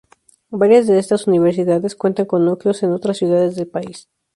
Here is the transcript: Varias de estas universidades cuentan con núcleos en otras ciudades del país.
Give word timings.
Varias 0.49 0.87
de 0.87 0.97
estas 0.97 1.27
universidades 1.27 1.93
cuentan 1.95 2.25
con 2.25 2.43
núcleos 2.43 2.81
en 2.81 2.91
otras 2.91 3.17
ciudades 3.19 3.55
del 3.55 3.67
país. 3.67 4.09